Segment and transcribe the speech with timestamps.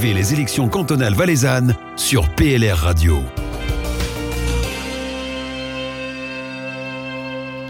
[0.00, 3.18] Suivez les élections cantonales valaisannes sur PLR Radio.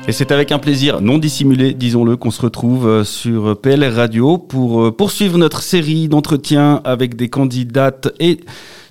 [0.07, 4.39] Et c'est avec un plaisir non dissimulé, disons-le, qu'on se retrouve euh, sur PLR Radio
[4.39, 8.39] pour euh, poursuivre notre série d'entretiens avec des candidates et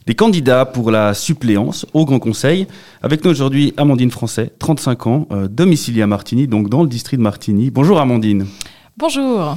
[0.06, 2.68] des candidats pour la suppléance au Grand Conseil.
[3.02, 7.20] Avec nous aujourd'hui, Amandine Français, 35 ans, euh, domiciliée à Martigny, donc dans le district
[7.20, 7.72] de Martigny.
[7.72, 8.48] Bonjour Amandine.
[8.98, 9.56] Bonjour.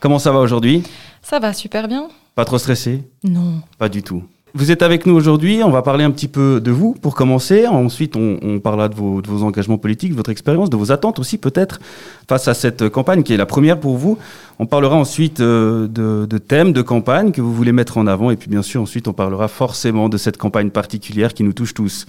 [0.00, 0.82] Comment ça va aujourd'hui?
[1.20, 2.08] Ça va super bien.
[2.38, 3.62] Pas trop stressé Non.
[3.78, 4.22] Pas du tout.
[4.54, 7.66] Vous êtes avec nous aujourd'hui, on va parler un petit peu de vous pour commencer.
[7.66, 11.80] Ensuite, on, parlera de vos, engagements politiques, de votre expérience, de vos attentes aussi peut-être
[12.28, 14.18] face à cette campagne qui est la première pour vous.
[14.60, 18.30] On parlera ensuite euh, de, thèmes de campagne que vous voulez mettre en avant.
[18.30, 21.74] Et puis bien sûr, ensuite, on parlera forcément de cette campagne particulière qui nous touche
[21.74, 22.06] tous.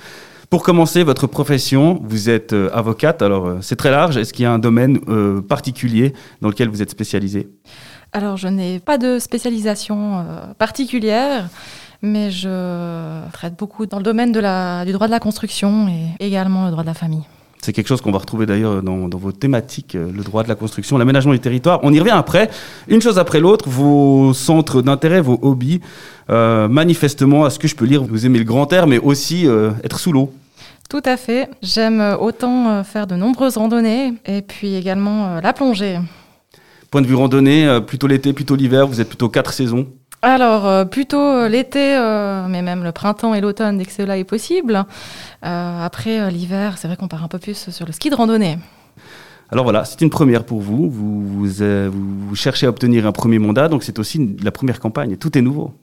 [0.51, 4.15] Pour commencer, votre profession, vous êtes euh, avocate, alors euh, c'est très large.
[4.15, 4.99] Est-ce qu'il y a un domaine
[5.47, 7.47] particulier dans lequel vous êtes spécialisée?
[8.11, 10.25] Alors, je n'ai pas de spécialisation
[10.57, 11.49] particulière
[12.01, 16.25] mais je traite beaucoup dans le domaine de la, du droit de la construction et
[16.25, 17.23] également le droit de la famille.
[17.61, 20.55] C'est quelque chose qu'on va retrouver d'ailleurs dans, vos thématiques, euh, le droit de la
[20.55, 21.81] construction, l'aménagement du territoire.
[21.83, 22.49] On y revient après,
[22.87, 25.81] une chose après l'autre, vos centres d'intérêt, vos hobbies.
[26.29, 29.45] Euh, manifestement, à ce que je peux lire, vous aimez le grand air, mais aussi
[29.45, 30.31] euh, être sous l'eau.
[30.89, 31.49] Tout à fait.
[31.61, 35.99] J'aime autant faire de nombreuses randonnées et puis également la plongée.
[36.91, 39.87] Point de vue randonnée, plutôt l'été, plutôt l'hiver, vous êtes plutôt quatre saisons
[40.21, 44.17] alors, euh, plutôt euh, l'été, euh, mais même le printemps et l'automne dès que cela
[44.17, 44.85] est possible.
[45.41, 48.57] après, l'hiver, c'est vrai qu'on part un peu plus sur le ski de randonnée.
[49.51, 50.89] Alors voilà, c'est une première pour vous.
[50.89, 55.15] Vous, vous, cherchez à obtenir un premier mandat, donc c'est aussi la première campagne.
[55.15, 55.73] Tout est nouveau.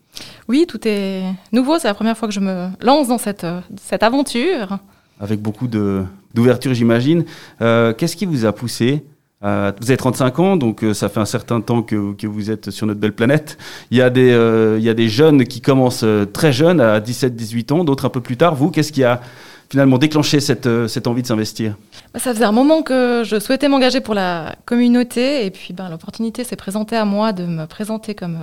[0.47, 1.79] Oui, tout est nouveau.
[1.79, 3.47] C'est la première fois que je me lance dans cette,
[3.83, 4.79] cette aventure.
[5.19, 7.25] Avec beaucoup d'ouverture, j'imagine.
[7.59, 9.03] Qu'est-ce qui vous a poussé
[9.45, 12.71] euh, vous avez 35 ans, donc euh, ça fait un certain temps que, vous êtes
[12.71, 13.59] sur notre belle planète.
[13.91, 18.11] Il y a des, euh, jeunes qui commencent très jeunes, à 17-18 ans, d'autres un
[18.11, 18.55] peu plus tard.
[18.55, 19.21] Vous, qu'est-ce qui a
[19.69, 21.77] finalement déclenché cette, cette envie de s'investir?
[22.15, 25.91] Bah, Ça faisait un moment que je souhaitais m'engager pour la communauté, et puis ben,
[25.91, 28.39] l'opportunité s'est présentée à moi de me présenter comme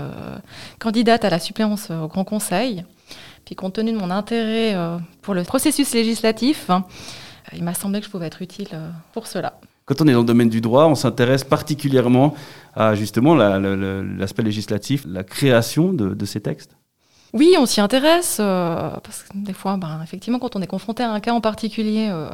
[0.78, 2.85] candidate à la suppléance au Grand Conseil.
[3.45, 4.78] Puis compte tenu de mon intérêt
[5.23, 6.85] pour le processus législatif, hein,
[7.51, 8.68] il m'a semblé que je pouvais être utile
[9.12, 9.53] pour cela.
[9.85, 12.35] Quand on est dans le domaine du droit, on s'intéresse particulièrement
[12.73, 16.75] à justement l'aspect législatif, la création de, ces textes.
[17.33, 21.03] Oui, on s'y intéresse, euh, parce que des fois, ben, effectivement, quand on est confronté
[21.03, 22.29] à un cas en particulier, euh,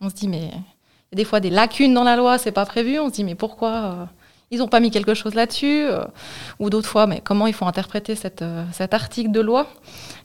[0.00, 2.52] on se dit, mais il y a des fois des lacunes dans la loi, c'est
[2.52, 4.04] pas prévu, on se dit, mais pourquoi euh,
[4.52, 5.88] ils n'ont pas mis quelque chose là-dessus
[6.60, 9.66] Ou d'autres fois, mais comment il faut interpréter cet article de loi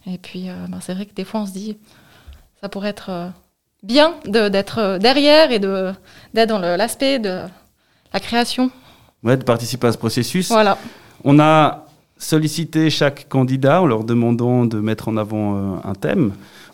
[0.06, 1.78] Et puis, ben, c'est vrai que des fois, on se dit,
[2.62, 3.34] ça pourrait être
[3.84, 7.42] bien d'être euh, derrière et d'être dans l'aspect de
[8.14, 8.72] la création.
[9.24, 10.50] Ouais, de participer à ce processus.
[10.50, 10.78] Voilà.
[11.24, 11.86] On a
[12.18, 16.32] sollicité chaque candidat en leur demandant de mettre en avant euh, un thème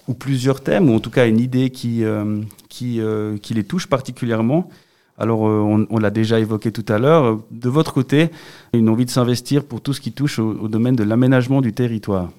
[0.07, 2.99] ou plusieurs thèmes, ou en tout cas une idée qui, euh, qui,
[3.43, 4.69] qui les touche particulièrement.
[5.19, 7.41] Alors, on, l'a déjà évoqué tout à l'heure.
[7.51, 8.29] De votre côté,
[8.73, 11.73] une envie de s'investir pour tout ce qui touche au, au domaine de l'aménagement du
[11.73, 12.29] territoire.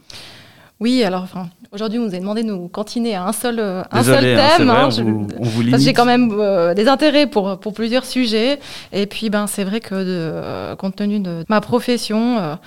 [0.80, 3.82] Oui, alors enfin, aujourd'hui, vous nous avez demandé de nous cantiner à un seul, euh,
[3.90, 4.70] un seul hein, thème.
[4.70, 4.88] Hein,
[5.38, 8.58] on vous, parce j'ai quand même euh, des intérêts pour, pour plusieurs sujets.
[8.90, 12.58] Et puis, ben, c'est vrai que de, euh, compte tenu de ma profession,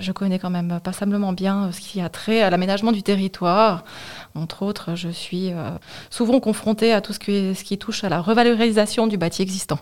[0.00, 3.84] je connais quand même passablement bien ce qui a trait à l'aménagement du territoire.
[4.34, 5.52] Entre autres, je suis
[6.10, 9.78] souvent confrontée à tout ce qui, ce qui touche à la revalorisation du bâti existant.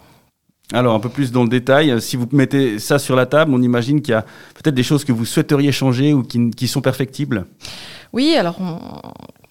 [0.75, 3.63] Alors, un peu plus dans le détail, si vous mettez ça sur la table, on
[3.63, 4.23] imagine qu'il y a
[4.55, 7.47] peut-être des choses que vous souhaiteriez changer ou qui, sont perfectibles
[8.13, 8.57] Oui, alors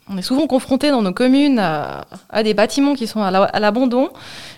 [0.07, 2.05] on, est souvent confronté dans nos communes à,
[2.43, 4.09] des bâtiments qui sont à l'abandon,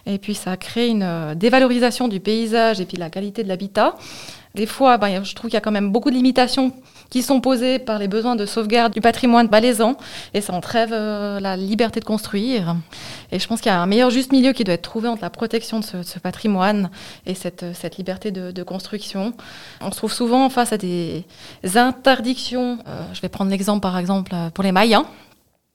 [0.05, 3.95] et puis ça crée une euh, dévalorisation du paysage et puis la qualité de l'habitat.
[4.55, 6.73] Des fois, ben, je trouve qu'il y a quand même beaucoup de limitations
[7.09, 9.95] qui sont posées par les besoins de sauvegarde du patrimoine valaisan
[10.33, 12.75] et ça entrève euh, la liberté de construire.
[13.31, 15.21] Et je pense qu'il y a un meilleur juste milieu qui doit être trouvé entre
[15.21, 16.89] la protection de ce, patrimoine
[17.25, 19.33] et cette, cette liberté de, construction.
[19.81, 21.23] On se trouve souvent face à des
[21.75, 22.79] interdictions.
[22.87, 25.05] Euh, je vais prendre l'exemple par exemple pour les Mayens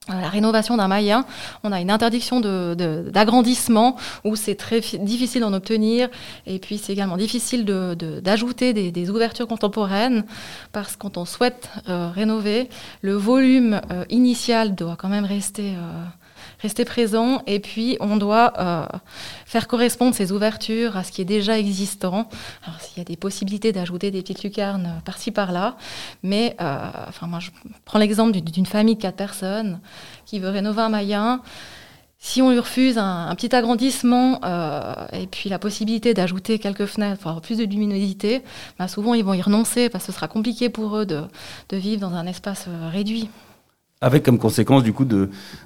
[0.07, 1.25] la rénovation d'un mayen,
[1.63, 6.09] on a une interdiction d'agrandissement où c'est très difficile d'en obtenir.
[6.45, 10.25] Et puis c'est également difficile d'ajouter de, des, ouvertures contemporaines
[10.71, 12.69] parce que quand on souhaite euh, rénover,
[13.01, 16.03] le volume euh, initial doit quand même rester euh,
[16.59, 18.85] rester présent et puis on doit euh,
[19.45, 22.27] faire correspondre ces ouvertures à ce qui est déjà existant.
[22.65, 25.77] Alors s'il y a des possibilités d'ajouter des petites lucarnes euh, par-ci par-là,
[26.23, 26.77] mais euh,
[27.07, 27.51] enfin moi je
[27.85, 29.79] prends l'exemple d'une famille de quatre personnes
[30.25, 31.41] qui veut rénover un mayen.
[32.17, 34.39] si on lui refuse un, petit agrandissement
[35.13, 38.41] et puis la possibilité d'ajouter quelques fenêtres pour avoir plus de luminosité,
[38.79, 41.27] bah, souvent ils vont y renoncer parce que ce sera compliqué pour eux de
[41.71, 43.29] vivre dans un espace réduit.
[44.01, 45.05] Avec comme conséquence du coup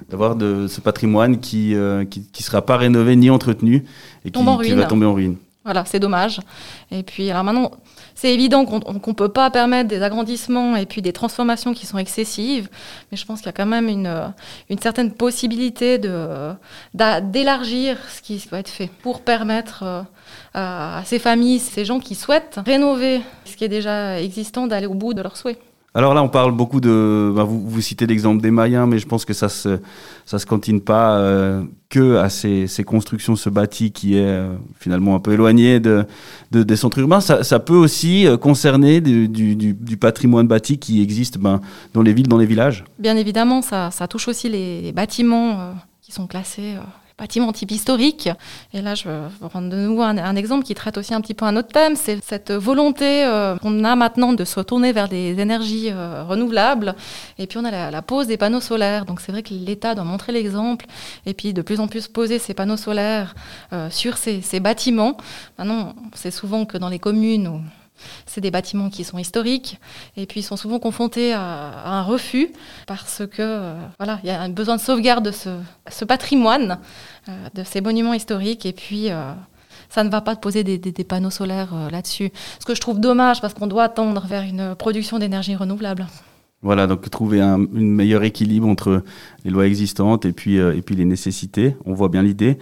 [0.08, 3.84] d'avoir de, ce patrimoine qui, ne qui, sera pas rénové ni entretenu
[4.24, 5.36] et qui, qui va tomber en ruine.
[5.64, 6.40] Voilà, c'est dommage.
[6.90, 7.70] Et puis, alors maintenant,
[8.14, 11.98] c'est évident qu'on ne peut pas permettre des agrandissements et puis des transformations qui sont
[11.98, 12.70] excessives,
[13.10, 14.32] mais je pense qu'il y a quand même une,
[14.70, 15.98] une certaine possibilité
[16.94, 20.02] d'élargir ce qui va être fait pour permettre euh,
[20.54, 24.94] à ces familles, ces gens qui souhaitent rénover ce qui est déjà existant, d'aller au
[24.94, 25.58] bout de leurs souhaits.
[25.92, 27.32] Alors là, on parle beaucoup de.
[27.34, 29.80] Bah, vous, vous, citez l'exemple des Mayens, mais je pense que ça se
[30.24, 34.54] ça se cantine pas euh, que à ces, ces, constructions, ce bâti qui est euh,
[34.78, 36.06] finalement un peu éloigné de,
[36.52, 37.20] de des centres urbains.
[37.20, 41.60] Ça, peut aussi euh, concerner du, du, patrimoine bâti qui existe ben,
[41.92, 42.84] dans les villes, dans les villages.
[43.00, 46.76] Bien évidemment, ça, ça touche aussi les bâtiments qui sont classés
[47.20, 48.30] bâtiment type historique.
[48.72, 51.44] Et là, je vais prendre de nouveau un, exemple qui traite aussi un petit peu
[51.44, 55.38] un autre thème, c'est cette volonté euh, qu'on a maintenant de se retourner vers des
[55.38, 56.94] énergies euh, renouvelables.
[57.38, 59.04] Et puis on a la, pose des panneaux solaires.
[59.04, 60.86] Donc c'est vrai que l'État doit montrer l'exemple
[61.26, 63.34] et puis de plus en plus poser ces panneaux solaires
[63.74, 65.18] euh, sur ces, ces bâtiments.
[65.58, 67.60] Maintenant, c'est souvent que dans les communes où
[68.26, 69.78] c'est des bâtiments qui sont historiques
[70.16, 72.48] et puis ils sont souvent confrontés à, un refus
[72.86, 76.78] parce que euh, voilà, il y a un besoin de sauvegarde de ce, patrimoine,
[77.28, 79.32] euh, de ces monuments historiques et puis euh,
[79.88, 82.30] ça ne va pas poser des, panneaux solaires là-dessus.
[82.60, 86.06] Ce que je trouve dommage parce qu'on doit tendre vers une production d'énergie renouvelable.
[86.62, 89.02] Voilà, donc trouver un meilleur équilibre entre
[89.44, 91.74] les lois existantes et puis, et puis les nécessités.
[91.86, 92.58] On voit bien l'idée.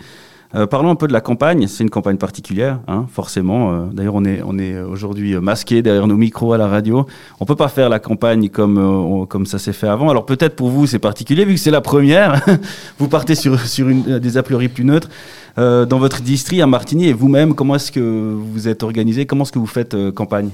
[0.55, 1.67] Euh, parlons un peu de la campagne.
[1.67, 3.73] C'est une campagne particulière, hein, forcément.
[3.73, 7.07] Euh, d'ailleurs, on est, on est aujourd'hui masqué derrière nos micros à la radio.
[7.41, 10.09] On peut pas faire la campagne comme, euh, comme ça s'est fait avant.
[10.09, 12.43] Alors peut-être pour vous, c'est particulier vu que c'est la première.
[12.99, 15.09] vous partez sur, sur une, des a plus neutres.
[15.57, 19.27] dans votre district à Martigny et vous-même, comment est-ce que vous êtes organisé?
[19.27, 20.51] Comment est-ce que vous faites campagne?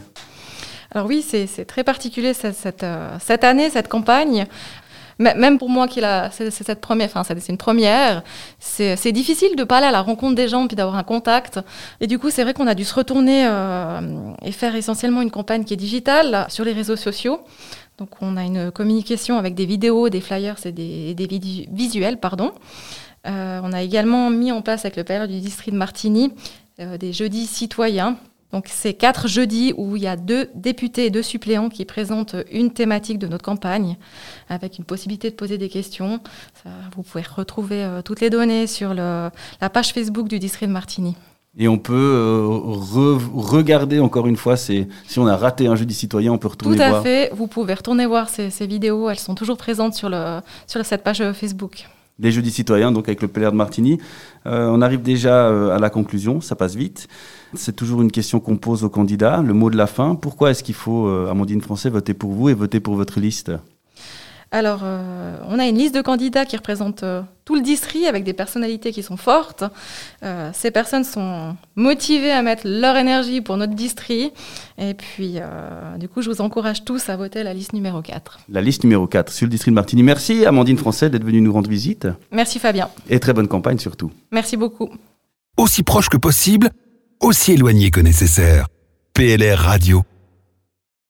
[0.91, 2.85] Alors oui, c'est très particulier cette,
[3.20, 4.46] cette, année, cette campagne
[5.19, 6.00] même pour moi qui
[6.32, 8.22] c'est cette première, enfin c'est une première,
[8.58, 11.61] c'est difficile de parler à la rencontre des gens puis d'avoir un contact.
[12.00, 14.00] Et du coup, c'est vrai qu'on a dû se retourner euh,
[14.43, 17.40] et faire essentiellement une campagne qui est digitale sur les réseaux sociaux.
[17.99, 22.52] Donc on a une communication avec des vidéos, des flyers et des, visuels, pardon.
[23.26, 26.32] Euh, on a également mis en place avec le PR du district de Martigny
[26.81, 28.17] euh, des jeudis citoyens
[28.55, 32.37] donc c'est quatre jeudis où il y a deux députés et deux suppléants qui présentent
[32.53, 33.97] une thématique de notre campagne
[34.49, 36.21] avec une possibilité de poser des questions.
[36.95, 39.33] vous pouvez retrouver euh, toutes les données sur la
[39.73, 41.17] page Facebook du district de Martigny.
[41.59, 42.49] Et on peut euh,
[43.35, 44.87] regarder encore une fois, si
[45.17, 46.91] on a raté un jeudi citoyen, on peut retourner voir.
[46.91, 50.39] Tout à fait, vous pouvez retourner voir ces, vidéos, elles sont toujours présentes sur, le,
[50.69, 51.89] sur cette page Facebook.
[52.20, 53.99] Les jeudis citoyens, donc avec le PLR de Martigny.
[54.46, 57.08] Euh, on arrive déjà à la conclusion, ça passe vite.
[57.55, 59.43] C'est toujours une question qu'on pose aux candidats.
[59.43, 62.49] Le mot de la fin, pourquoi est-ce qu'il faut, euh, Amandine Français, voter pour vous
[62.49, 63.50] et voter pour votre liste?
[64.55, 68.25] Alors, euh, on a une liste de candidats qui représente euh, tout le district avec
[68.25, 69.65] des personnalités qui sont fortes.
[70.55, 74.33] ces personnes sont motivées à mettre leur énergie pour notre district.
[74.79, 75.37] Et puis,
[75.99, 78.39] du coup, je vous encourage tous à voter la liste numéro 4.
[78.49, 80.03] La liste numéro 4 sur le district de Martigny.
[80.03, 82.09] Merci, Amandine Français, d'être venue nous rendre visite.
[82.33, 82.89] Merci, Fabien.
[83.11, 84.11] Et très bonne campagne surtout.
[84.33, 84.89] Merci beaucoup.
[85.59, 86.71] Aussi proche que possible
[87.21, 88.69] aussi éloigné que nécessaire.
[89.15, 90.05] PLR Radio.